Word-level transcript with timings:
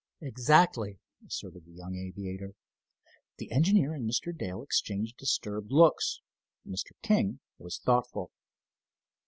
"Exactly," 0.19 0.97
asserted 1.27 1.63
the 1.67 1.73
young 1.73 1.95
aviator. 1.95 2.55
The 3.37 3.51
engineer 3.51 3.93
and 3.93 4.09
Mr. 4.09 4.35
Dale 4.35 4.63
exchanged 4.63 5.15
disturbed 5.17 5.71
looks. 5.71 6.21
Mr. 6.67 6.93
King 7.03 7.39
was 7.59 7.77
thoughtful. 7.77 8.31